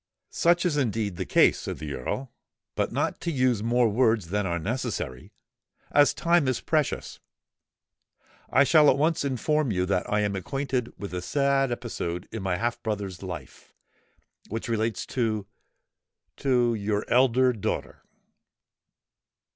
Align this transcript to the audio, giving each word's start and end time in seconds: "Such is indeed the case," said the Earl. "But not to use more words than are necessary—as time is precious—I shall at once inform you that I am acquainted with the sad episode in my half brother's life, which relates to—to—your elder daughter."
"Such 0.31 0.65
is 0.65 0.77
indeed 0.77 1.17
the 1.17 1.27
case," 1.27 1.59
said 1.59 1.77
the 1.77 1.93
Earl. 1.93 2.31
"But 2.73 2.91
not 2.91 3.21
to 3.21 3.31
use 3.31 3.61
more 3.61 3.87
words 3.87 4.29
than 4.29 4.47
are 4.47 4.57
necessary—as 4.57 6.15
time 6.15 6.47
is 6.47 6.59
precious—I 6.59 8.63
shall 8.63 8.89
at 8.89 8.97
once 8.97 9.23
inform 9.23 9.69
you 9.71 9.85
that 9.85 10.11
I 10.11 10.21
am 10.21 10.35
acquainted 10.35 10.91
with 10.97 11.11
the 11.11 11.21
sad 11.21 11.71
episode 11.71 12.27
in 12.31 12.41
my 12.41 12.57
half 12.57 12.81
brother's 12.81 13.21
life, 13.21 13.75
which 14.49 14.67
relates 14.67 15.05
to—to—your 15.05 17.05
elder 17.07 17.53
daughter." 17.53 18.01